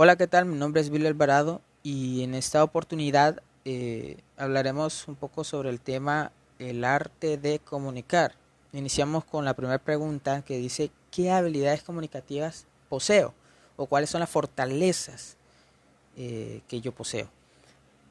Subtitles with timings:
[0.00, 0.44] Hola, ¿qué tal?
[0.44, 5.80] Mi nombre es Bill Alvarado y en esta oportunidad eh, hablaremos un poco sobre el
[5.80, 6.30] tema
[6.60, 8.36] el arte de comunicar.
[8.72, 13.34] Iniciamos con la primera pregunta que dice ¿qué habilidades comunicativas poseo?
[13.74, 15.36] o cuáles son las fortalezas
[16.16, 17.28] eh, que yo poseo.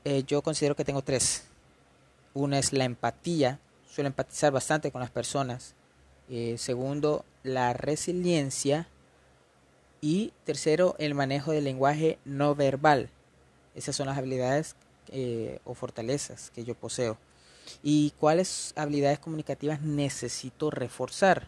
[0.04, 1.45] Eh, yo considero que tengo tres.
[2.33, 5.73] Una es la empatía, suelo empatizar bastante con las personas.
[6.57, 8.89] segundo, la resiliencia
[10.02, 13.09] y tercero, el manejo del lenguaje no verbal.
[13.76, 14.76] Esas son las habilidades
[15.09, 17.17] eh, o fortalezas que yo poseo.
[17.84, 21.48] ¿Y cuáles habilidades comunicativas necesito reforzar?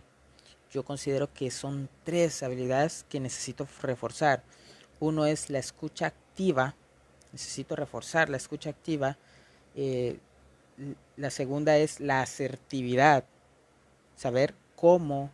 [0.72, 4.44] Yo considero que son tres habilidades que necesito reforzar.
[5.00, 6.76] Uno es la escucha activa.
[7.32, 9.18] Necesito reforzar la escucha activa.
[9.76, 10.20] Eh,
[11.18, 13.24] la segunda es la asertividad.
[14.16, 15.32] Saber cómo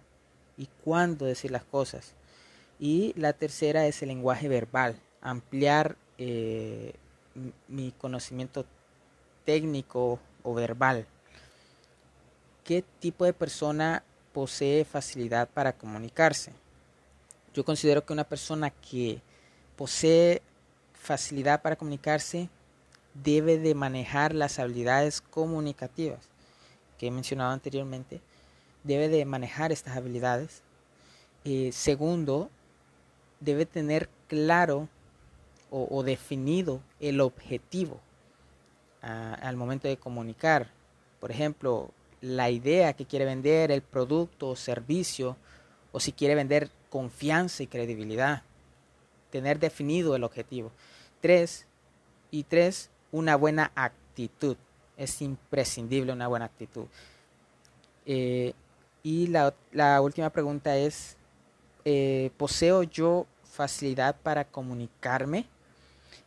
[0.58, 2.14] y cuándo decir las cosas.
[2.80, 6.94] Y la tercera es el lenguaje verbal, ampliar eh,
[7.68, 8.66] mi conocimiento
[9.46, 11.06] técnico o verbal.
[12.64, 16.52] ¿Qué tipo de persona posee facilidad para comunicarse?
[17.54, 19.22] Yo considero que una persona que
[19.76, 20.42] posee
[20.94, 22.50] facilidad para comunicarse
[23.14, 26.20] debe de manejar las habilidades comunicativas
[26.98, 28.22] que he mencionado anteriormente.
[28.84, 30.62] Debe de manejar estas habilidades.
[31.44, 32.50] Eh, segundo,
[33.40, 34.88] debe tener claro
[35.72, 38.00] o, definido el objetivo
[39.02, 40.72] al momento de comunicar.
[41.20, 41.92] Por ejemplo,
[42.22, 45.36] la idea que quiere vender, el producto o servicio,
[45.92, 48.44] o si quiere vender confianza y credibilidad.
[49.32, 50.72] Tener definido el objetivo.
[51.20, 51.68] Tres,
[52.32, 54.58] y tres, una buena actitud.
[54.98, 56.86] Es imprescindible una buena actitud.
[58.06, 58.54] Eh,
[59.04, 61.18] y la, la, última pregunta es,
[61.86, 65.46] eh, ¿poseo yo facilidad para comunicarme.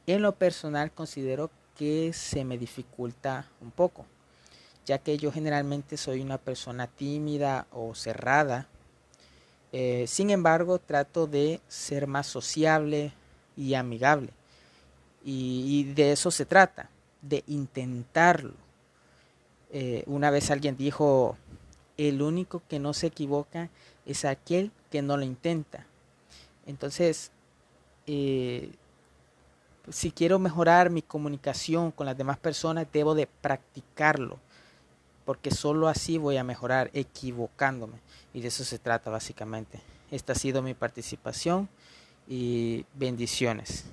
[0.06, 4.06] En lo personal considero que se me dificulta un poco,
[4.86, 8.66] ya que yo generalmente soy una persona tímida o cerrada.
[9.72, 13.12] Eh, sin embargo, trato de ser más sociable
[13.56, 14.30] y amigable.
[15.22, 16.88] Y, de eso se trata,
[17.20, 18.54] de intentarlo.
[19.70, 21.36] Eh, una vez alguien dijo,
[21.98, 23.68] el único que no se equivoca
[24.08, 25.86] es aquel que no lo intenta.
[26.66, 27.30] Entonces,
[28.06, 28.72] eh,
[29.90, 34.38] si quiero mejorar mi comunicación con las demás personas, debo de practicarlo,
[35.24, 37.98] porque solo así voy a mejorar equivocándome.
[38.32, 39.80] Y de eso se trata básicamente.
[40.10, 41.68] Esta ha sido mi participación
[42.26, 43.84] y bendiciones.